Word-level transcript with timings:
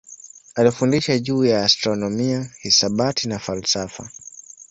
Alifundisha 0.55 1.19
juu 1.19 1.45
ya 1.45 1.63
astronomia, 1.65 2.49
hisabati 2.61 3.27
na 3.27 3.39
falsafa. 3.39 4.09